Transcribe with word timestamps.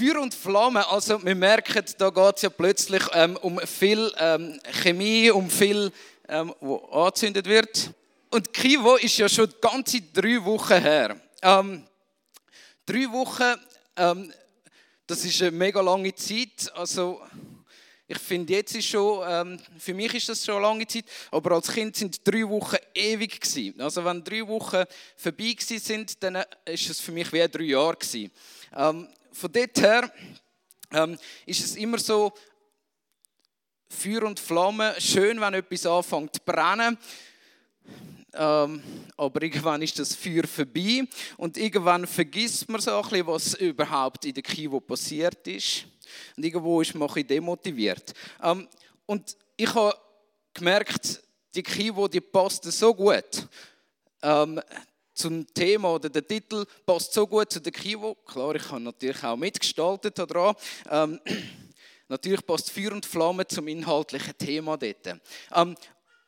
und 0.00 0.34
Flamme, 0.34 0.88
also 0.88 1.22
wir 1.22 1.34
merken, 1.34 1.84
da 1.98 2.08
geht 2.08 2.36
es 2.36 2.42
ja 2.42 2.48
plötzlich 2.48 3.02
ähm, 3.12 3.36
um 3.36 3.58
viel 3.60 4.10
ähm, 4.18 4.58
Chemie, 4.82 5.30
um 5.30 5.50
viel, 5.50 5.92
ähm, 6.26 6.54
wo 6.60 6.76
angezündet 6.86 7.46
wird. 7.46 7.90
Und 8.30 8.52
Kivo 8.52 8.96
ist 8.96 9.18
ja 9.18 9.28
schon 9.28 9.52
ganze 9.60 10.00
drei 10.00 10.42
Wochen 10.42 10.80
her. 10.80 11.20
Ähm, 11.42 11.84
drei 12.86 13.10
Wochen, 13.12 13.60
ähm, 13.96 14.32
das 15.06 15.24
ist 15.24 15.42
eine 15.42 15.50
mega 15.50 15.82
lange 15.82 16.14
Zeit. 16.14 16.72
Also 16.74 17.20
ich 18.08 18.18
finde, 18.18 18.54
jetzt 18.54 18.74
ist 18.74 18.86
schon, 18.86 19.22
ähm, 19.28 19.60
für 19.78 19.92
mich 19.92 20.14
ist 20.14 20.30
das 20.30 20.44
schon 20.44 20.56
eine 20.56 20.64
lange 20.64 20.86
Zeit, 20.86 21.04
aber 21.30 21.52
als 21.52 21.70
Kind 21.70 21.94
sind 21.94 22.26
drei 22.26 22.48
Wochen 22.48 22.76
ewig 22.94 23.38
gewesen. 23.38 23.80
Also 23.80 24.04
wenn 24.04 24.24
drei 24.24 24.46
Wochen 24.48 24.84
vorbei 25.16 25.54
sind, 25.58 26.22
dann 26.22 26.42
ist 26.64 26.88
es 26.88 27.00
für 27.00 27.12
mich 27.12 27.30
wie 27.32 27.46
drei 27.46 27.64
Jahre 27.64 27.96
gewesen. 27.96 28.30
Ähm, 28.74 29.08
von 29.32 29.52
dort 29.52 29.80
her 29.80 30.12
ähm, 30.92 31.18
ist 31.46 31.64
es 31.64 31.76
immer 31.76 31.98
so, 31.98 32.32
Feuer 33.88 34.22
und 34.22 34.38
Flamme, 34.38 34.94
schön, 34.98 35.40
wenn 35.40 35.54
etwas 35.54 35.84
anfängt 35.84 36.34
zu 36.34 36.40
brennen. 36.44 36.96
Ähm, 38.32 38.82
aber 39.16 39.42
irgendwann 39.42 39.82
ist 39.82 39.98
das 39.98 40.14
Feuer 40.14 40.46
vorbei 40.46 41.02
und 41.36 41.56
irgendwann 41.56 42.06
vergisst 42.06 42.68
man 42.68 42.80
so 42.80 42.92
ein 42.92 43.02
bisschen, 43.02 43.26
was 43.26 43.54
überhaupt 43.54 44.24
in 44.24 44.34
der 44.34 44.44
Kivo 44.44 44.78
passiert 44.78 45.46
ist. 45.48 45.86
Und 46.36 46.44
irgendwo 46.44 46.80
ist 46.80 46.94
man 46.94 47.10
ein 47.10 47.26
demotiviert. 47.26 48.14
Ähm, 48.42 48.68
und 49.06 49.36
ich 49.56 49.74
habe 49.74 49.98
gemerkt, 50.54 51.20
die 51.54 51.62
Kivo, 51.64 52.06
die 52.06 52.20
passt 52.20 52.62
so 52.64 52.94
gut 52.94 53.48
ähm, 54.22 54.60
zum 55.14 55.46
Thema 55.52 55.94
oder 55.94 56.08
der 56.08 56.26
Titel 56.26 56.64
passt 56.86 57.12
so 57.12 57.26
gut 57.26 57.52
zu 57.52 57.60
der 57.60 57.72
Kivo. 57.72 58.14
Klar, 58.26 58.54
ich 58.54 58.70
habe 58.70 58.80
natürlich 58.80 59.22
auch 59.24 59.36
mitgestaltet 59.36 60.18
daran. 60.18 60.54
Ähm, 60.90 61.20
natürlich 62.08 62.44
passt 62.44 62.70
Feuer 62.70 62.92
und 62.92 63.06
Flamme 63.06 63.46
zum 63.46 63.68
inhaltlichen 63.68 64.36
Thema 64.38 64.76
dort. 64.76 65.20
Ähm, 65.54 65.76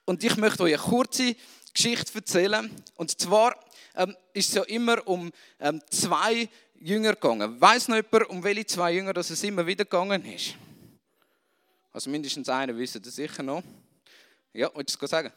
und 0.05 0.25
ich 0.25 0.37
möchte 0.37 0.65
euch 0.65 0.75
eine 0.75 0.83
kurze 0.83 1.37
Geschichte 1.73 2.19
erzählen. 2.19 2.71
Und 2.97 3.19
zwar 3.21 3.55
ähm, 3.95 4.17
ist 4.33 4.49
es 4.49 4.55
ja 4.55 4.63
immer 4.65 5.07
um 5.07 5.31
ähm, 5.61 5.81
zwei 5.91 6.49
Jünger 6.75 7.15
gegangen. 7.15 7.61
Weiß 7.61 7.89
noch 7.89 7.97
jemand, 7.97 8.29
um 8.31 8.43
welche 8.43 8.67
zwei 8.67 8.93
Jünger 8.93 9.13
dass 9.13 9.31
es 9.31 9.43
immer 9.45 9.67
wieder 9.67 9.85
gegangen 9.85 10.25
ist? 10.25 10.55
Also 11.93 12.11
mindestens 12.11 12.49
einer 12.49 12.77
wissen 12.77 13.03
das 13.03 13.15
sicher 13.15 13.43
noch. 13.43 13.63
Ja, 14.53 14.71
willst 14.75 15.01
du 15.01 15.05
es 15.05 15.11
sagen? 15.11 15.33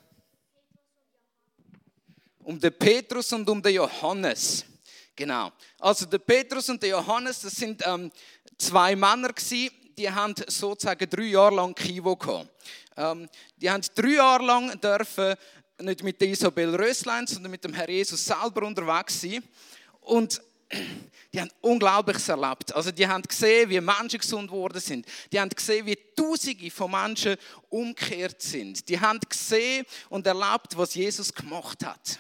Um 2.46 2.60
den 2.60 2.74
Petrus 2.78 3.34
und 3.34 3.50
um 3.50 3.62
den 3.62 3.74
Johannes. 3.74 4.66
Genau. 5.16 5.52
Also 5.80 6.06
der 6.06 6.20
Petrus 6.20 6.70
und 6.70 6.82
der 6.82 6.90
Johannes, 6.90 7.42
das 7.42 7.54
sind 7.54 7.82
ähm, 7.86 8.12
zwei 8.58 8.96
Männer 8.96 9.34
gewesen, 9.34 9.72
die 9.98 10.10
haben 10.10 10.36
sozusagen 10.48 11.10
drei 11.10 11.24
Jahre 11.24 11.56
lang 11.56 11.74
Kivo 11.74 12.16
gehabt. 12.16 12.50
Ähm, 12.98 13.28
die 13.58 13.70
haben 13.70 13.82
drei 13.96 14.14
Jahre 14.14 14.46
lang 14.46 14.80
dürfen 14.80 15.36
nicht 15.82 16.04
mit 16.04 16.22
der 16.22 16.30
Isabel 16.30 16.76
Röslein, 16.76 17.26
sondern 17.28 17.52
mit 17.52 17.64
dem 17.64 17.74
Herr 17.74 17.90
Jesus 17.90 18.24
selber 18.24 18.68
unterwegs 18.68 19.20
sein. 19.22 19.44
Und 20.02 20.40
die 21.34 21.42
haben 21.42 21.50
Unglaubliches 21.62 22.30
erlebt. 22.30 22.76
Also 22.76 22.92
die 22.92 23.08
haben 23.08 23.24
gesehen, 23.24 23.70
wie 23.70 23.82
Menschen 23.82 24.20
gesund 24.20 24.52
worden 24.52 24.80
sind. 24.80 25.06
Die 25.32 25.40
haben 25.40 25.50
gesehen, 25.50 25.86
wie 25.86 25.98
Tausende 26.16 26.70
von 26.70 26.92
Menschen 26.92 27.38
umgekehrt 27.70 28.42
sind. 28.42 28.88
Die 28.88 29.00
haben 29.00 29.20
gesehen 29.28 29.86
und 30.10 30.28
erlebt, 30.28 30.78
was 30.78 30.94
Jesus 30.94 31.34
gemacht 31.34 31.84
hat. 31.84 32.20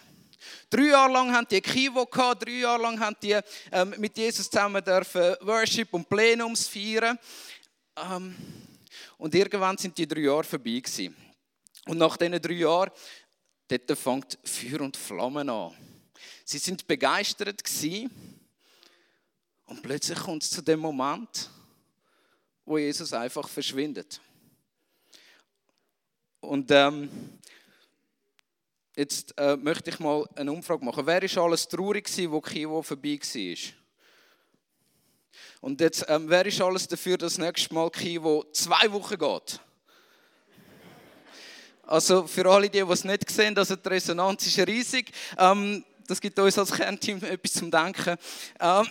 Drei 0.69 0.87
Jahre 0.87 1.13
lang 1.13 1.33
haben 1.33 1.47
die 1.49 1.61
Kivo 1.61 2.05
gehabt, 2.05 2.45
drei 2.45 2.59
Jahre 2.59 2.83
lang 2.83 2.99
haben 2.99 3.15
die 3.21 3.39
ähm, 3.71 3.93
mit 3.97 4.17
Jesus 4.17 4.49
zusammen 4.49 4.83
dürfen 4.83 5.35
Worship 5.41 5.93
und 5.93 6.07
Plenums 6.09 6.67
feiern. 6.67 7.17
Ähm, 7.97 8.35
und 9.17 9.33
irgendwann 9.33 9.77
sind 9.77 9.97
die 9.97 10.07
drei 10.07 10.21
Jahre 10.21 10.43
vorbei 10.43 10.79
gewesen. 10.79 11.15
Und 11.85 11.97
nach 11.97 12.17
diesen 12.17 12.41
drei 12.41 12.53
Jahren, 12.53 12.91
dort 13.67 13.97
fängt 13.97 14.37
Feuer 14.43 14.81
und 14.81 14.97
Flammen 14.97 15.49
an. 15.49 15.73
Sie 16.43 16.57
sind 16.57 16.85
begeistert 16.87 17.63
gewesen 17.63 18.11
und 19.65 19.81
plötzlich 19.81 20.19
kommt 20.19 20.43
es 20.43 20.49
zu 20.51 20.61
dem 20.61 20.79
Moment, 20.79 21.49
wo 22.65 22.77
Jesus 22.77 23.13
einfach 23.13 23.47
verschwindet. 23.47 24.19
Und 26.39 26.69
ähm, 26.71 27.09
jetzt 28.95 29.37
äh, 29.37 29.57
möchte 29.57 29.89
ich 29.89 29.99
mal 29.99 30.25
eine 30.35 30.51
Umfrage 30.51 30.83
machen. 30.83 31.05
Wer 31.05 31.21
ist 31.23 31.37
alles 31.37 31.67
traurig 31.67 32.05
gewesen, 32.05 32.31
wo 32.31 32.41
Kiewo 32.41 32.81
vorbei 32.81 33.19
war? 33.21 33.73
Und 35.61 35.81
jetzt, 35.81 36.05
ähm, 36.07 36.25
wer 36.27 36.45
ist 36.45 36.61
alles 36.61 36.87
dafür, 36.87 37.17
dass 37.17 37.33
das 37.33 37.45
nächste 37.45 37.73
Mal 37.73 37.89
Kiewo 37.89 38.45
zwei 38.53 38.91
Wochen 38.91 39.17
geht? 39.17 39.59
Also 41.83 42.25
für 42.25 42.45
alle, 42.49 42.69
die, 42.69 42.83
die 42.83 42.91
es 42.91 43.03
nicht 43.03 43.29
sehen, 43.29 43.57
also 43.57 43.75
die 43.75 43.89
Resonanz 43.89 44.47
ist 44.47 44.57
riesig. 44.67 45.11
Ähm, 45.37 45.83
das 46.07 46.21
gibt 46.21 46.37
uns 46.39 46.57
als 46.57 46.71
Kernteam 46.71 47.23
etwas 47.23 47.53
zum 47.53 47.69
Denken. 47.69 48.17
Ähm, 48.59 48.87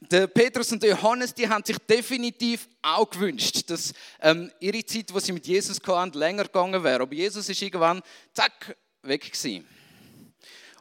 der 0.00 0.26
Petrus 0.26 0.72
und 0.72 0.82
Johannes, 0.82 1.34
die 1.34 1.48
haben 1.48 1.64
sich 1.64 1.76
definitiv 1.78 2.68
auch 2.80 3.08
gewünscht, 3.08 3.68
dass 3.68 3.92
ähm, 4.20 4.50
ihre 4.58 4.84
Zeit, 4.84 5.12
wo 5.12 5.20
sie 5.20 5.32
mit 5.32 5.46
Jesus 5.46 5.78
hatten, 5.86 6.18
länger 6.18 6.44
gegangen 6.44 6.82
wäre. 6.82 7.02
Aber 7.02 7.14
Jesus 7.14 7.48
ist 7.48 7.60
irgendwann, 7.60 8.02
zack, 8.32 8.76
weg 9.02 9.30
gewesen. 9.30 9.66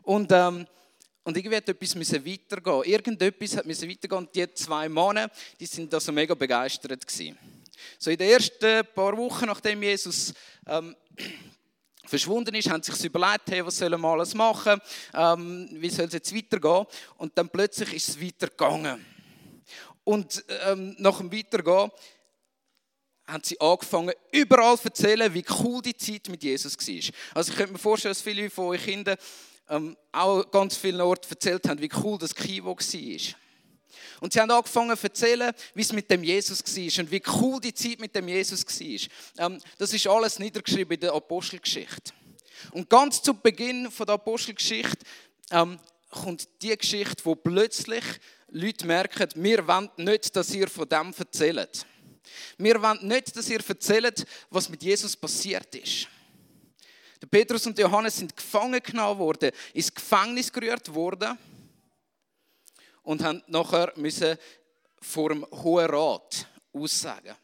Und, 0.04 0.32
ähm, 0.32 0.66
und 1.24 1.38
irgendwie 1.38 1.58
hat 1.58 1.68
etwas 1.68 1.96
müssen 1.96 2.26
weitergehen. 2.26 2.84
Irgendetwas 2.84 3.58
hat 3.58 3.66
müssen 3.66 3.90
weitergehen. 3.90 4.20
Und 4.20 4.36
die 4.36 4.54
zwei 4.54 4.88
Männer, 4.88 5.30
die 5.60 5.66
sind 5.66 5.92
da 5.92 6.00
so 6.00 6.12
mega 6.12 6.34
begeistert 6.34 7.06
gewesen. 7.06 7.38
So 7.98 8.10
in 8.10 8.18
den 8.18 8.30
ersten 8.30 8.86
paar 8.96 9.16
Wochen, 9.18 9.46
nachdem 9.46 9.84
Jesus 9.84 10.34
ähm, 10.66 10.96
verschwunden 12.10 12.56
ist, 12.56 12.70
haben 12.70 12.84
sich 12.84 13.04
überlegt, 13.06 13.50
hey, 13.50 13.66
was 13.66 13.78
sollen 13.78 14.02
wir 14.02 14.08
alles 14.08 14.34
machen, 14.34 14.82
ähm, 15.14 15.70
wie 15.72 15.90
soll 15.90 16.06
es 16.06 16.14
jetzt 16.14 16.36
weitergehen? 16.36 16.86
Und 17.18 17.38
dann 17.38 17.50
plötzlich 17.50 17.94
ist 17.94 18.10
es 18.10 18.22
weitergegangen. 18.22 19.06
Und 20.04 20.44
ähm, 20.66 20.96
nach 20.98 21.20
dem 21.20 21.32
Weitergehen 21.32 21.92
haben 23.28 23.44
sie 23.44 23.60
angefangen, 23.62 24.14
überall 24.32 24.78
zu 24.78 24.86
erzählen, 24.86 25.34
wie 25.34 25.46
cool 25.60 25.82
die 25.82 25.96
Zeit 25.96 26.28
mit 26.30 26.44
Jesus 26.44 26.76
war. 26.78 27.14
Also 27.36 27.52
ich 27.52 27.58
könnte 27.58 27.74
mir 27.74 27.80
vorstellen, 27.80 28.12
dass 28.12 28.22
viele 28.22 28.50
von 28.50 28.66
euch 28.66 28.84
Kindern 28.84 29.18
ähm, 29.70 29.96
auch 30.12 30.50
ganz 30.50 30.76
vielen 30.76 31.02
Orten 31.02 31.30
erzählt 31.30 31.68
haben, 31.68 31.80
wie 31.80 31.92
cool 32.04 32.18
das 32.18 32.34
Kivo 32.34 32.76
war. 32.76 33.36
Und 34.22 34.34
sie 34.34 34.40
haben 34.40 34.52
angefangen 34.52 34.98
zu 34.98 35.04
erzählen, 35.04 35.54
wie 35.74 35.82
es 35.82 35.94
mit 35.94 36.10
dem 36.10 36.24
Jesus 36.24 36.64
war 36.64 37.04
und 37.04 37.12
wie 37.12 37.22
cool 37.42 37.62
die 37.62 37.74
Zeit 37.74 38.00
mit 38.00 38.16
dem 38.16 38.28
Jesus 38.28 38.66
war. 38.66 39.46
Ähm, 39.46 39.62
das 39.78 39.94
ist 39.94 40.08
alles 40.08 40.40
niedergeschrieben 40.40 40.96
in 40.96 41.02
der 41.02 41.14
Apostelgeschichte. 41.14 42.14
Und 42.72 42.90
ganz 42.90 43.22
zu 43.22 43.34
Beginn 43.34 43.88
der 43.98 44.10
Apostelgeschichte 44.10 45.06
ähm, 45.52 45.80
kommt 46.10 46.48
die 46.62 46.78
Geschichte, 46.78 47.24
wo 47.24 47.36
plötzlich 47.36 48.04
Leute 48.50 48.86
merken, 48.86 49.30
wir 49.36 49.68
wollen 49.68 49.90
nicht, 49.98 50.36
dass 50.36 50.54
ihr 50.54 50.68
von 50.68 50.90
dem 50.90 51.14
erzählt. 51.18 51.86
Wir 52.58 52.82
wollen 52.82 53.08
nicht, 53.08 53.36
dass 53.36 53.50
ihr 53.50 53.62
erzählt, 53.66 54.26
was 54.50 54.70
mit 54.70 54.84
Jesus 54.84 55.16
passiert 55.16 55.74
ist. 55.76 56.08
Der 57.22 57.28
Petrus 57.28 57.66
und 57.68 57.78
Johannes 57.78 58.18
sind 58.18 58.36
gefangen 58.36 58.82
genommen 58.82 59.20
worden, 59.20 59.52
ins 59.74 59.94
Gefängnis 59.94 60.52
gerührt 60.52 60.94
worden 60.94 61.38
und 63.10 63.24
haben 63.24 63.42
nachher 63.48 63.92
müssen 63.96 64.38
vor 65.02 65.30
dem 65.30 65.44
Hohen 65.52 65.88
Rat 65.88 66.46
aussagen. 66.72 67.36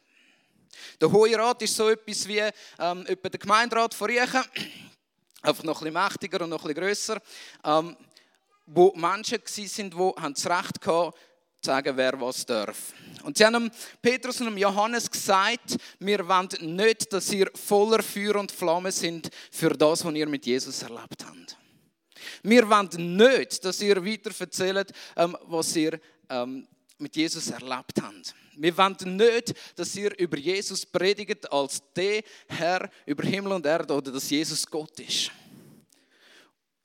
Der 1.02 1.12
Hohe 1.12 1.36
Rat 1.36 1.60
ist 1.64 1.76
so 1.76 1.90
etwas 1.90 2.28
wie 2.28 2.38
ähm, 2.38 3.04
etwa 3.08 3.30
der 3.30 3.40
Gemeinderat 3.40 3.96
von 3.96 4.08
Riechen, 4.08 4.44
einfach 5.42 5.64
noch 5.64 5.82
ein 5.82 5.92
bisschen 5.92 6.04
mächtiger 6.04 6.42
und 6.44 6.52
noch 6.52 6.64
ein 6.64 6.68
bisschen 6.68 6.84
grösser. 6.84 7.22
Ähm, 7.64 7.98
wo 8.68 8.94
Menschen 8.96 9.40
waren, 9.40 9.90
die 9.90 10.22
haben 10.22 10.34
das 10.36 10.46
Recht 10.46 10.86
hatten, 10.86 11.12
zu 11.62 11.72
sagen, 11.72 11.98
wer 11.98 12.22
was 12.22 12.46
darf. 12.46 12.94
Und 13.24 13.36
sie 13.36 13.46
haben 13.46 13.72
Petrus 14.04 14.42
und 14.42 14.56
Johannes 14.60 15.10
gesagt, 15.10 15.78
wir 15.98 16.28
wollen 16.28 16.76
nicht, 16.76 17.12
dass 17.12 17.34
ihr 17.34 17.50
voller 17.56 18.04
Feuer 18.04 18.36
und 18.36 18.52
Flamme 18.52 18.92
sind 18.92 19.32
für 19.50 19.72
das, 19.72 20.06
was 20.06 20.14
ihr 20.14 20.28
mit 20.28 20.46
Jesus 20.46 20.84
erlebt 20.84 21.26
habt. 21.26 21.58
Wir 22.48 22.70
wollen 22.70 23.18
nicht, 23.18 23.66
dass 23.66 23.82
ihr 23.82 24.06
weiter 24.06 24.32
erzählt, 24.40 24.92
ähm, 25.16 25.36
was 25.48 25.76
ihr 25.76 26.00
ähm, 26.30 26.68
mit 27.00 27.16
Jesus 27.16 27.50
erlebt 27.50 28.00
habt. 28.00 28.36
Wir 28.56 28.78
wollen 28.78 29.18
nicht, 29.18 29.56
dass 29.76 29.96
ihr 29.96 30.18
über 30.20 30.38
Jesus 30.38 30.86
predigt 30.86 31.52
als 31.52 31.82
der 31.96 32.22
Herr 32.48 32.88
über 33.08 33.24
Himmel 33.24 33.54
und 33.54 33.66
Erde 33.66 33.92
oder 33.96 34.12
dass 34.12 34.30
Jesus 34.30 34.68
Gott 34.68 35.00
ist. 35.00 35.32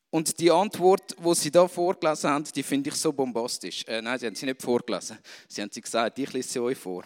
Und 0.08 0.40
die 0.40 0.50
Antwort, 0.50 1.14
die 1.22 1.34
sie 1.34 1.50
da 1.50 1.68
vorgelesen 1.68 2.30
haben, 2.30 2.44
die 2.44 2.62
finde 2.62 2.88
ich 2.88 2.96
so 2.96 3.12
bombastisch. 3.12 3.84
Äh, 3.86 4.00
nein, 4.00 4.18
sie 4.18 4.26
haben 4.26 4.34
sie 4.34 4.46
nicht 4.46 4.62
vorgelesen. 4.62 5.18
Sie 5.46 5.60
haben 5.60 5.70
sie 5.70 5.82
gesagt, 5.82 6.18
ich 6.18 6.32
lese 6.32 6.48
sie 6.48 6.58
euch 6.58 6.78
vor. 6.78 7.04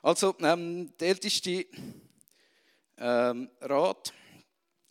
Also, 0.00 0.36
ähm, 0.38 0.92
der 1.00 1.08
älteste 1.08 1.66
ähm, 2.96 3.50
Rat 3.60 4.14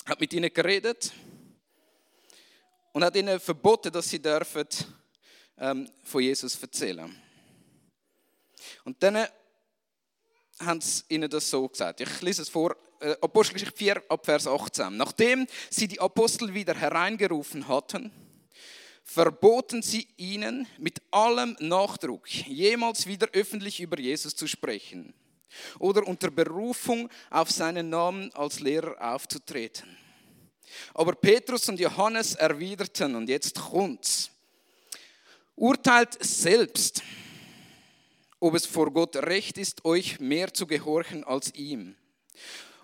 hat 0.07 0.21
mit 0.21 0.33
ihnen 0.33 0.51
geredet 0.51 1.11
und 2.93 3.03
hat 3.03 3.15
ihnen 3.15 3.39
verboten, 3.39 3.91
dass 3.91 4.09
sie 4.09 4.21
dürfen 4.21 4.67
ähm, 5.57 5.89
von 6.03 6.23
Jesus 6.23 6.61
erzählen. 6.61 7.13
Und 8.85 9.01
dann 9.03 9.27
haben 10.59 10.81
sie 10.81 11.03
ihnen 11.09 11.29
das 11.29 11.49
so 11.49 11.67
gesagt. 11.67 11.99
Ich 12.01 12.21
lese 12.21 12.41
es 12.41 12.49
vor, 12.49 12.75
äh, 13.01 13.15
Apostelgeschichte 13.21 13.77
4, 13.77 14.03
ab 14.09 14.25
Vers 14.25 14.47
18. 14.47 14.95
Nachdem 14.95 15.45
sie 15.69 15.87
die 15.87 15.99
Apostel 15.99 16.53
wieder 16.53 16.73
hereingerufen 16.73 17.67
hatten, 17.67 18.11
verboten 19.03 19.81
sie 19.81 20.07
ihnen 20.17 20.67
mit 20.77 21.01
allem 21.11 21.55
Nachdruck, 21.59 22.29
jemals 22.29 23.07
wieder 23.07 23.27
öffentlich 23.33 23.79
über 23.81 23.99
Jesus 23.99 24.35
zu 24.35 24.47
sprechen 24.47 25.13
oder 25.79 26.05
unter 26.07 26.31
Berufung 26.31 27.09
auf 27.29 27.51
seinen 27.51 27.89
Namen 27.89 28.33
als 28.33 28.59
Lehrer 28.59 28.95
aufzutreten. 29.13 29.97
Aber 30.93 31.13
Petrus 31.13 31.69
und 31.69 31.79
Johannes 31.79 32.35
erwiderten, 32.35 33.15
und 33.15 33.29
jetzt 33.29 33.55
kommt's, 33.55 34.29
urteilt 35.55 36.17
selbst, 36.23 37.01
ob 38.39 38.53
es 38.55 38.65
vor 38.65 38.91
Gott 38.91 39.15
recht 39.15 39.57
ist, 39.57 39.85
euch 39.85 40.19
mehr 40.19 40.53
zu 40.53 40.67
gehorchen 40.67 41.23
als 41.23 41.53
ihm. 41.55 41.95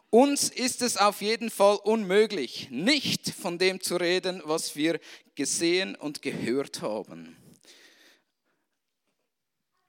Uns 0.10 0.50
ist 0.50 0.81
es 0.81 0.98
auf 0.98 1.21
jeden 1.21 1.50
Fall 1.50 1.77
unmöglich, 1.83 2.69
nicht 2.69 3.30
von 3.30 3.57
dem 3.57 3.81
zu 3.81 3.95
reden, 3.95 4.42
was 4.45 4.75
wir 4.75 5.00
gesehen 5.36 5.95
und 5.95 6.21
gehört 6.21 6.81
haben. 6.81 7.36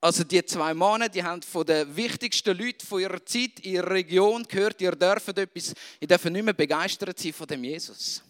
Also 0.04 0.22
die 0.22 0.44
zwei 0.44 0.74
Männer, 0.74 1.08
die 1.08 1.24
haben 1.24 1.40
von 1.40 1.64
den 1.64 1.96
wichtigsten 1.96 2.54
Leuten 2.58 2.86
von 2.86 3.00
ihrer 3.00 3.24
Zeit, 3.24 3.64
ihrer 3.64 3.88
Region 3.88 4.42
gehört, 4.42 4.78
ihr 4.82 4.94
dürfen 4.94 5.34
etwas, 5.34 5.72
ihr 5.98 6.06
dürfen 6.06 6.34
nicht 6.34 6.44
mehr 6.44 6.52
begeistert 6.52 7.18
sein 7.18 7.32
von 7.32 7.46
dem 7.46 7.64
Jesus. 7.64 8.22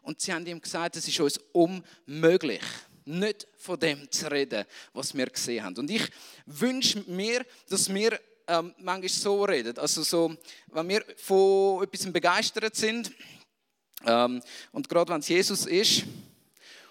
Und 0.00 0.22
sie 0.22 0.32
haben 0.32 0.46
ihm 0.46 0.58
gesagt, 0.58 0.96
es 0.96 1.06
ist 1.06 1.20
uns 1.20 1.38
unmöglich, 1.52 2.62
nicht 3.04 3.46
von 3.58 3.78
dem 3.78 4.10
zu 4.10 4.30
reden, 4.30 4.64
was 4.94 5.14
wir 5.14 5.26
gesehen 5.26 5.64
haben. 5.64 5.76
Und 5.76 5.90
ich 5.90 6.08
wünsche 6.46 7.04
mir, 7.06 7.44
dass 7.68 7.92
wir 7.92 8.18
ähm, 8.46 8.74
manchmal 8.78 9.10
so 9.10 9.44
reden. 9.44 9.76
Also 9.76 10.02
so, 10.02 10.34
wenn 10.68 10.88
wir 10.88 11.04
von 11.18 11.82
etwas 11.82 12.10
begeistert 12.10 12.74
sind, 12.74 13.12
ähm, 14.06 14.42
und 14.72 14.88
gerade 14.88 15.12
wenn 15.12 15.20
es 15.20 15.28
Jesus 15.28 15.66
ist, 15.66 16.04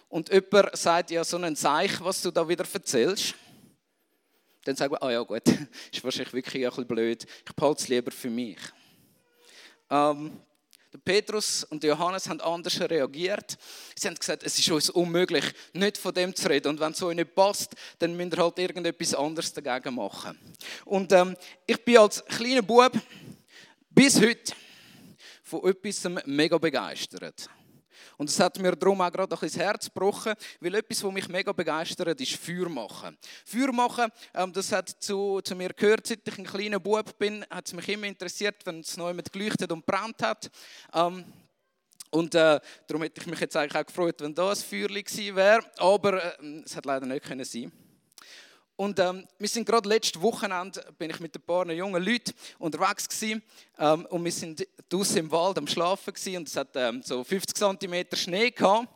und 0.09 0.31
jemand 0.31 0.77
sagt, 0.77 1.09
ja, 1.09 1.23
so 1.23 1.37
ein 1.37 1.55
Zeichen, 1.55 2.05
was 2.05 2.21
du 2.21 2.29
da 2.29 2.47
wieder 2.47 2.65
erzählst, 2.71 3.33
dann 4.65 4.75
sagen 4.75 4.93
wir, 4.93 5.01
ah 5.01 5.11
ja 5.11 5.21
gut, 5.21 5.43
ist 5.91 6.03
wahrscheinlich 6.03 6.33
wirklich 6.33 6.63
ein 6.65 6.69
bisschen 6.69 6.87
blöd, 6.87 7.25
ich 7.47 7.55
behalte 7.55 7.81
es 7.81 7.87
lieber 7.87 8.11
für 8.11 8.29
mich. 8.29 8.57
Ähm, 9.89 10.41
Petrus 11.03 11.63
und 11.65 11.83
Johannes 11.83 12.29
haben 12.29 12.39
anders 12.41 12.79
reagiert. 12.79 13.57
Sie 13.95 14.07
haben 14.07 14.15
gesagt, 14.15 14.43
es 14.43 14.57
ist 14.57 14.69
uns 14.71 14.89
unmöglich, 14.89 15.43
nicht 15.73 15.97
von 15.97 16.13
dem 16.13 16.33
zu 16.33 16.49
reden. 16.49 16.69
Und 16.69 16.79
wenn 16.79 16.93
es 16.93 17.03
euch 17.03 17.15
nicht 17.15 17.35
passt, 17.35 17.75
dann 17.99 18.15
müsst 18.15 18.33
ihr 18.33 18.43
halt 18.43 18.59
irgendetwas 18.59 19.13
anderes 19.13 19.51
dagegen 19.51 19.95
machen. 19.95 20.39
Und 20.85 21.11
ähm, 21.11 21.35
ich 21.65 21.83
bin 21.83 21.97
als 21.97 22.23
kleiner 22.25 22.61
Bub 22.61 22.93
bis 23.89 24.19
heute 24.21 24.53
von 25.43 25.69
etwas 25.69 26.09
mega 26.25 26.57
begeistert. 26.57 27.49
Und 28.17 28.29
es 28.29 28.39
hat 28.39 28.59
mir 28.59 28.75
darum 28.75 29.01
auch 29.01 29.11
gerade 29.11 29.35
ein 29.35 29.39
bisschen 29.39 29.59
das 29.59 29.67
Herz 29.67 29.85
gebrochen, 29.85 30.33
weil 30.59 30.75
etwas, 30.75 31.03
was 31.03 31.13
mich 31.13 31.27
mega 31.27 31.51
begeistert, 31.51 32.19
ist 32.19 32.35
Feuer 32.35 32.69
machen. 32.69 33.17
Feuer 33.45 33.71
machen, 33.71 34.09
ähm, 34.33 34.53
das 34.53 34.71
hat 34.71 34.89
zu, 34.89 35.41
zu 35.41 35.55
mir 35.55 35.69
gehört, 35.69 36.07
seit 36.07 36.27
ich 36.27 36.37
ein 36.37 36.45
kleiner 36.45 36.79
Bub 36.79 37.17
bin, 37.17 37.45
hat 37.49 37.67
es 37.67 37.73
mich 37.73 37.87
immer 37.89 38.07
interessiert, 38.07 38.65
wenn 38.65 38.79
es 38.79 38.97
neu 38.97 39.13
mit 39.13 39.31
geleuchtet 39.31 39.71
und 39.71 39.85
brennt 39.85 40.21
hat. 40.21 40.49
Ähm, 40.93 41.25
und 42.11 42.33
äh, 42.35 42.59
darum 42.87 43.03
hätte 43.03 43.19
ich 43.19 43.27
mich 43.27 43.39
jetzt 43.39 43.57
eigentlich 43.57 43.81
auch 43.81 43.85
gefreut, 43.85 44.21
wenn 44.21 44.33
da 44.33 44.49
ein 44.49 44.55
Feuer 44.55 44.87
gewesen 44.87 45.35
wäre, 45.35 45.59
aber 45.77 46.39
äh, 46.41 46.61
es 46.65 46.75
hat 46.75 46.85
leider 46.85 47.05
nicht 47.05 47.25
können 47.25 47.43
sein. 47.43 47.71
Und 48.77 48.99
ähm, 48.99 49.25
wir 49.39 49.47
sind 49.47 49.65
gerade 49.65 49.87
letzte 49.87 50.21
Wochenende 50.21 50.85
bin 50.97 51.09
ich 51.09 51.19
mit 51.21 51.33
ein 51.35 51.41
paar 51.41 51.69
jungen 51.71 52.03
Leuten 52.03 52.33
unterwegs 52.59 53.07
gewesen, 53.07 53.41
ähm, 53.79 54.05
und 54.07 54.23
wir 54.25 54.31
sind 54.33 54.67
draußen 54.89 55.17
im 55.17 55.31
Wald 55.31 55.57
am 55.57 55.67
Schlafen 55.67 56.13
gewesen, 56.13 56.37
und 56.37 56.47
es 56.49 56.57
hat 56.57 56.75
ähm, 56.75 57.01
so 57.01 57.23
50 57.23 57.55
cm 57.55 58.05
Schnee 58.15 58.51
gehabt 58.51 58.89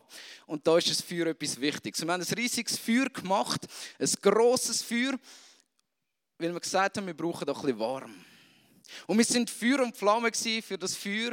und 0.48 0.68
da 0.68 0.78
ist 0.78 0.90
das 0.90 1.02
Feuer 1.02 1.28
etwas 1.28 1.62
Wichtiges. 1.62 2.02
Wir 2.02 2.12
haben 2.12 2.22
ein 2.22 2.34
riesiges 2.34 2.78
Feuer 2.78 3.06
gemacht, 3.06 3.68
ein 3.98 4.12
grosses 4.22 4.82
Feuer, 4.82 5.14
weil 6.38 6.52
wir 6.52 6.60
gesagt 6.60 6.98
haben, 6.98 7.08
wir 7.08 7.16
brauchen 7.16 7.46
doch 7.46 7.60
ein 7.60 7.66
bisschen 7.68 7.80
warm. 7.80 8.26
Und 9.08 9.18
wir 9.18 9.26
sind 9.26 9.50
Feuer 9.50 9.82
und 9.82 9.96
Flamme 9.96 10.32
für 10.34 10.78
das 10.78 10.96
Feuer 10.96 11.32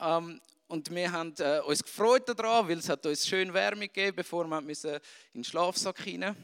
ähm, 0.00 0.40
und 0.66 0.92
wir 0.92 1.12
haben 1.12 1.32
äh, 1.38 1.60
uns 1.60 1.84
gefreut 1.84 2.28
daran, 2.28 2.68
weil 2.68 2.78
es 2.78 2.88
hat 2.88 3.06
uns 3.06 3.24
schön 3.24 3.54
Wärme 3.54 3.86
gegeben, 3.86 4.16
bevor 4.16 4.48
wir 4.48 4.58
in 4.58 5.00
den 5.32 5.44
Schlafsack 5.44 6.00
hinein 6.00 6.34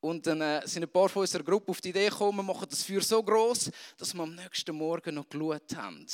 und 0.00 0.26
dann 0.26 0.40
äh, 0.40 0.66
sind 0.66 0.84
ein 0.84 0.90
paar 0.90 1.08
von 1.08 1.22
unserer 1.22 1.42
Gruppe 1.42 1.70
auf 1.70 1.80
die 1.80 1.88
Idee 1.88 2.08
gekommen, 2.08 2.38
wir 2.38 2.42
machen 2.42 2.66
das 2.70 2.84
Feuer 2.84 3.00
so 3.00 3.22
groß, 3.22 3.70
dass 3.96 4.14
wir 4.14 4.22
am 4.22 4.34
nächsten 4.34 4.74
Morgen 4.76 5.14
noch 5.14 5.28
Glut 5.28 5.74
haben. 5.74 6.06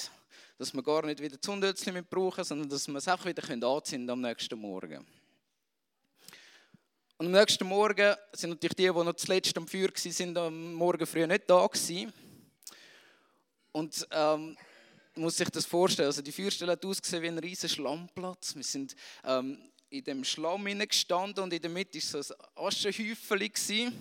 Dass 0.57 0.73
wir 0.73 0.83
gar 0.83 1.05
nicht 1.05 1.21
wieder 1.21 1.41
Zündhölzchen 1.41 1.93
mit 1.93 2.09
brauchen, 2.09 2.45
sondern 2.45 2.69
dass 2.69 2.89
wir 2.89 2.97
es 2.97 3.09
einfach 3.09 3.27
wieder 3.27 3.69
anzünden 3.69 4.11
am 4.11 4.21
nächsten 4.21 4.59
Morgen. 4.59 5.07
Und 7.17 7.27
am 7.27 7.33
nächsten 7.33 7.67
Morgen 7.67 8.15
sind 8.33 8.51
natürlich 8.51 8.75
die, 8.75 8.83
die 8.85 9.05
noch 9.05 9.15
zuletzt 9.15 9.57
am 9.57 9.69
Feuer 9.69 9.89
waren, 9.89 10.37
am 10.37 10.75
Morgen 10.75 11.07
früh 11.07 11.27
nicht 11.27 11.49
da 11.49 11.67
gewesen. 11.67 12.13
Und 13.73 14.07
ähm, 14.11 14.57
muss 15.17 15.37
sich 15.37 15.51
das 15.51 15.67
vorstellen, 15.67 16.07
also 16.07 16.23
die 16.23 16.33
Feuerstelle 16.33 16.73
hat 16.73 16.85
ausgesehen 16.85 17.23
wie 17.23 17.29
ein 17.29 17.39
riesiger 17.39 17.73
Schlammplatz. 17.73 18.57
Wir 18.57 18.65
sind 18.65 18.97
ähm, 19.25 19.59
in 19.95 20.03
dem 20.03 20.25
Schlamm 20.25 20.65
gestanden 20.65 21.45
und 21.45 21.53
in 21.53 21.63
der 21.63 21.71
Mitte 21.71 21.99
war 21.99 22.23
so 22.23 22.35
ein 22.35 22.67
Aschenhäufchen. 22.67 23.93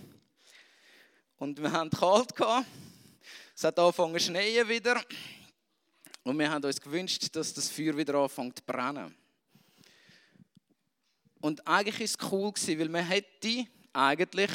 Und 1.38 1.62
wir 1.62 1.72
hatten 1.72 1.92
kalt. 1.92 2.36
Gehabt. 2.36 2.66
Es 3.56 3.64
hat 3.64 3.78
angefangen 3.78 4.14
zu 4.14 4.26
schneien 4.26 4.68
wieder. 4.68 5.00
Und 6.24 6.40
wir 6.40 6.50
haben 6.50 6.66
uns 6.66 6.82
gewünscht, 6.82 7.28
dass 7.36 7.54
das 7.54 7.70
Feuer 7.70 7.96
wieder 7.96 8.16
anfängt 8.16 8.58
zu 8.58 8.66
brennen. 8.66 9.16
Und 11.42 11.68
eigentlich 11.68 12.00
war 12.00 12.06
es 12.06 12.32
cool, 12.32 12.80
weil 12.80 12.90
man 12.90 13.06
hätte 13.06 13.68
eigentlich 13.92 14.50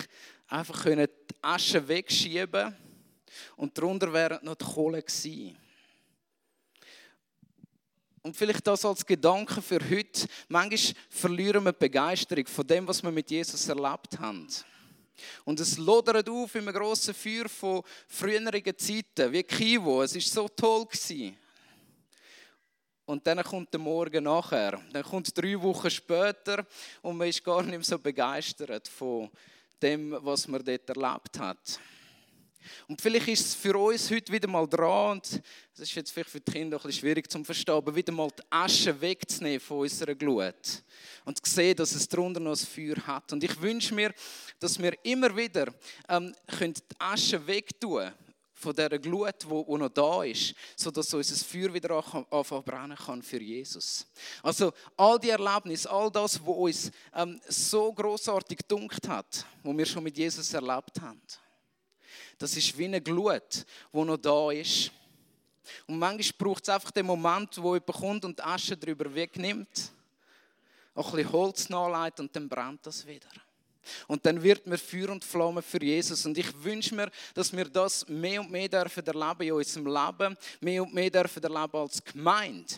einfach 0.49 0.85
die 0.87 1.07
Asche 1.41 1.87
wegschieben 1.87 2.75
und 3.55 3.79
darunter 3.79 4.13
wären 4.13 4.45
noch 4.45 4.57
die 4.57 4.65
Kohle 4.65 5.03
gewesen. 5.03 5.57
Und 8.29 8.37
vielleicht 8.37 8.67
das 8.67 8.85
als 8.85 9.07
Gedanke 9.07 9.63
für 9.63 9.81
heute. 9.81 10.29
Manchmal 10.49 10.95
verlieren 11.09 11.65
wir 11.65 11.73
die 11.73 11.79
Begeisterung 11.79 12.47
von 12.47 12.67
dem, 12.67 12.87
was 12.87 13.03
wir 13.03 13.11
mit 13.11 13.31
Jesus 13.31 13.67
erlebt 13.71 14.19
haben. 14.19 14.47
Und 15.47 15.59
es 15.61 15.79
lodert 15.79 16.29
auf 16.29 16.55
in 16.55 16.69
einem 16.69 16.75
grossen 16.75 17.15
Feuer 17.15 17.49
von 17.49 17.83
früheren 18.07 18.53
Zeiten, 18.77 19.33
wie 19.33 19.43
Kivo. 19.45 20.03
Es 20.03 20.15
war 20.15 20.21
so 20.21 20.47
toll. 20.47 20.85
Gewesen. 20.85 21.39
Und 23.07 23.27
dann 23.27 23.43
kommt 23.43 23.73
der 23.73 23.81
Morgen 23.81 24.25
nachher. 24.25 24.79
Dann 24.93 25.05
kommt 25.05 25.35
drei 25.35 25.59
Wochen 25.63 25.89
später 25.89 26.67
und 27.01 27.17
man 27.17 27.29
ist 27.29 27.43
gar 27.43 27.63
nicht 27.63 27.71
mehr 27.71 27.83
so 27.83 27.99
begeistert 27.99 28.89
von 28.89 29.31
dem, 29.81 30.15
was 30.21 30.47
man 30.47 30.63
dort 30.63 30.87
erlebt 30.87 31.39
hat. 31.39 31.81
Und 32.87 33.01
vielleicht 33.01 33.29
ist 33.29 33.47
es 33.47 33.55
für 33.55 33.77
uns 33.77 34.11
heute 34.11 34.33
wieder 34.33 34.49
mal 34.49 34.67
dran, 34.67 35.13
und 35.13 35.43
das 35.73 35.89
ist 35.89 35.95
jetzt 35.95 36.11
vielleicht 36.11 36.31
für 36.31 36.41
die 36.41 36.51
Kinder 36.51 36.77
ein 36.77 36.83
bisschen 36.83 37.01
schwierig 37.01 37.31
zu 37.31 37.43
verstehen, 37.45 37.75
aber 37.75 37.95
wieder 37.95 38.13
mal 38.13 38.29
die 38.31 38.43
Asche 38.51 39.01
wegzunehmen 39.01 39.61
von 39.61 39.79
unserer 39.81 40.15
Glut 40.15 40.83
und 41.25 41.45
zu 41.45 41.51
sehen, 41.51 41.77
dass 41.77 41.95
es 41.95 42.09
darunter 42.09 42.41
noch 42.41 42.53
ein 42.53 42.67
Feuer 42.67 43.07
hat. 43.07 43.33
Und 43.33 43.45
ich 43.45 43.61
wünsche 43.61 43.95
mir, 43.95 44.13
dass 44.59 44.79
wir 44.79 44.93
immer 45.05 45.35
wieder 45.37 45.73
ähm, 46.09 46.35
die 46.61 46.75
Asche 46.99 47.47
wegtun 47.47 48.13
von 48.59 48.75
dieser 48.75 48.99
Glut, 48.99 49.45
die 49.45 49.77
noch 49.77 49.89
da 49.89 50.25
ist, 50.25 50.55
sodass 50.77 51.15
unser 51.15 51.45
Feuer 51.45 51.73
wieder 51.73 51.91
anfangen 52.31 52.65
brennen 52.65 52.97
kann 52.97 53.23
für 53.23 53.41
Jesus. 53.41 54.07
Also 54.43 54.73
all 54.97 55.19
die 55.19 55.31
Erlebnisse, 55.31 55.89
all 55.91 56.11
das, 56.11 56.41
was 56.41 56.57
uns 56.57 56.91
ähm, 57.15 57.41
so 57.49 57.93
großartig 57.93 58.59
gedunkt 58.59 59.07
hat, 59.09 59.47
was 59.63 59.77
wir 59.77 59.87
schon 59.87 60.03
mit 60.03 60.19
Jesus 60.19 60.53
erlebt 60.53 61.01
haben. 61.01 61.23
Das 62.39 62.57
ist 62.57 62.77
wie 62.79 62.85
eine 62.85 63.01
Glut, 63.01 63.67
die 63.93 64.05
noch 64.05 64.17
da 64.17 64.51
ist. 64.53 64.93
Und 65.87 65.99
manchmal 65.99 66.39
braucht 66.39 66.63
es 66.63 66.69
einfach 66.69 66.91
den 66.91 67.07
Moment, 67.07 67.61
wo 67.61 67.75
jemand 67.75 67.93
kommt 67.93 68.25
und 68.25 68.39
die 68.39 68.43
Asche 68.43 68.77
darüber 68.77 69.13
wegnimmt, 69.15 69.93
auch 70.95 71.11
ein 71.11 71.17
bisschen 71.17 71.33
Holz 71.33 71.69
nachlegt 71.69 72.21
und 72.21 72.35
dann 72.35 72.49
brennt 72.49 72.87
das 72.87 73.07
wieder. 73.07 73.29
Und 74.07 74.25
dann 74.27 74.43
wird 74.43 74.67
mir 74.67 74.79
Feuer 74.79 75.11
und 75.11 75.25
Flamme 75.25 75.63
für 75.63 75.83
Jesus. 75.83 76.27
Und 76.27 76.37
ich 76.37 76.63
wünsche 76.63 76.95
mir, 76.95 77.11
dass 77.35 77.55
wir 77.57 77.65
das 77.67 78.07
mehr 78.09 78.41
und 78.41 78.51
mehr 78.51 78.69
dürfen 78.69 79.07
erleben 79.07 79.43
in 79.43 79.53
unserem 79.53 79.87
Leben, 79.87 80.37
mehr 80.61 80.83
und 80.83 80.95
mehr 80.95 81.11
dürfen 81.11 81.43
erleben 81.43 81.77
als 81.77 82.05
Gemeinde. 82.05 82.75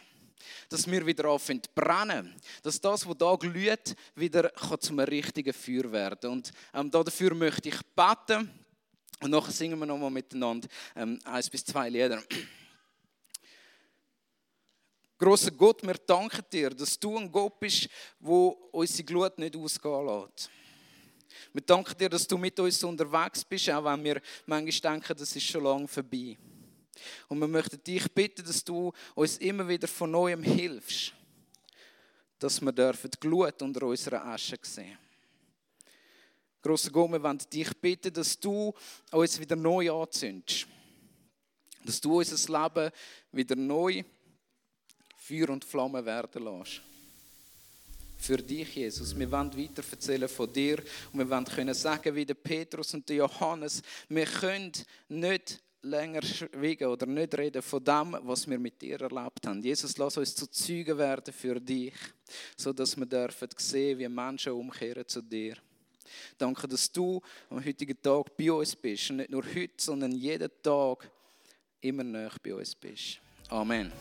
Dass 0.68 0.88
wir 0.88 1.04
wieder 1.04 1.24
anfangen 1.26 1.62
zu 1.62 1.70
brennen. 1.74 2.34
Dass 2.62 2.80
das, 2.80 3.06
was 3.06 3.16
da 3.16 3.34
glüht, 3.34 3.96
wieder 4.14 4.52
zum 4.78 5.00
richtigen 5.00 5.52
Feuer 5.52 5.90
werden 5.90 6.18
kann. 6.20 6.30
Und 6.30 6.52
ähm, 6.74 6.90
dafür 6.90 7.34
möchte 7.34 7.68
ich 7.68 7.80
beten. 7.94 8.50
Und 9.22 9.30
nachher 9.30 9.52
singen 9.52 9.78
wir 9.78 9.86
nochmal 9.86 10.10
miteinander 10.10 10.68
ähm, 10.96 11.18
eins 11.24 11.50
bis 11.50 11.64
zwei 11.64 11.88
Lieder. 11.88 12.22
Großer 15.18 15.50
Gott, 15.50 15.82
wir 15.82 15.94
danken 15.94 16.42
dir, 16.50 16.70
dass 16.70 16.98
du 16.98 17.18
ein 17.18 17.30
Gott 17.30 17.60
bist, 17.60 17.88
wo 18.18 18.48
unsere 18.72 19.04
Glut 19.04 19.38
nicht 19.38 19.54
ausgehen 19.54 20.06
lässt. 20.06 20.50
Wir 21.52 21.62
danken 21.62 21.98
dir, 21.98 22.08
dass 22.08 22.26
du 22.26 22.38
mit 22.38 22.58
uns 22.58 22.82
unterwegs 22.82 23.44
bist, 23.44 23.68
auch 23.68 23.84
wenn 23.84 24.02
wir 24.02 24.22
manchmal 24.46 24.94
denken, 24.94 25.18
das 25.18 25.36
ist 25.36 25.44
schon 25.44 25.64
lange 25.64 25.86
vorbei. 25.86 26.38
Und 27.28 27.38
wir 27.38 27.48
möchten 27.48 27.82
dich 27.84 28.10
bitten, 28.12 28.44
dass 28.44 28.64
du 28.64 28.92
uns 29.14 29.36
immer 29.36 29.68
wieder 29.68 29.88
von 29.88 30.10
neuem 30.10 30.42
hilfst, 30.42 31.12
dass 32.38 32.60
wir 32.60 32.72
dürfen 32.72 33.10
die 33.10 33.20
Glut 33.20 33.60
unter 33.60 33.86
unserer 33.86 34.24
Asche 34.24 34.58
sehen. 34.62 34.98
Grosser 36.62 36.90
Gott, 36.90 37.12
wir 37.12 37.22
wollen 37.22 37.38
dich 37.52 37.72
bitten, 37.80 38.12
dass 38.12 38.38
du 38.38 38.72
uns 39.10 39.40
wieder 39.40 39.56
neu 39.56 39.90
anzündest. 39.90 40.66
Dass 41.84 42.00
du 42.00 42.18
unser 42.18 42.62
Leben 42.62 42.90
wieder 43.32 43.56
neu 43.56 44.04
Feuer 45.16 45.50
und 45.50 45.64
Flamme 45.64 46.04
werden 46.04 46.44
lässt. 46.44 46.82
Für 48.18 48.36
dich, 48.36 48.74
Jesus. 48.74 49.18
Wir 49.18 49.30
wollen 49.30 49.56
weiter 49.56 49.82
erzählen 49.90 50.28
von 50.28 50.52
dir 50.52 50.82
und 51.12 51.20
wir 51.20 51.30
wollen 51.30 51.44
können 51.44 51.72
sagen, 51.72 52.14
wie 52.14 52.26
der 52.26 52.34
Petrus 52.34 52.92
und 52.92 53.08
der 53.08 53.16
Johannes, 53.16 53.80
wir 54.08 54.26
können 54.26 54.72
nicht 55.08 55.62
länger 55.82 56.20
schweigen 56.22 56.88
oder 56.88 57.06
nicht 57.06 57.38
reden 57.38 57.62
von 57.62 57.82
dem, 57.82 58.16
was 58.22 58.48
wir 58.48 58.58
mit 58.58 58.82
dir 58.82 59.00
erlebt 59.00 59.46
haben. 59.46 59.62
Jesus, 59.62 59.96
lass 59.96 60.16
uns 60.16 60.34
zu 60.34 60.46
Zeugen 60.48 60.98
werden 60.98 61.32
für 61.32 61.58
dich, 61.58 61.94
sodass 62.56 62.96
wir 62.96 63.06
dürfen 63.06 63.48
sehen, 63.56 63.98
wie 63.98 64.08
Menschen 64.08 64.52
umkehren 64.52 65.06
zu 65.08 65.22
dir. 65.22 65.56
Danke, 66.38 66.68
dass 66.68 66.90
du 66.90 67.20
am 67.48 67.64
heutigen 67.64 68.00
Tag 68.00 68.36
bei 68.36 68.52
uns 68.52 68.76
bist. 68.76 69.10
Und 69.10 69.16
nicht 69.16 69.30
nur 69.30 69.44
heute, 69.44 69.74
sondern 69.76 70.12
jeden 70.12 70.50
Tag 70.62 71.10
immer 71.80 72.04
näher 72.04 72.32
bei 72.42 72.54
uns 72.54 72.74
bist. 72.74 73.20
Amen. 73.48 73.92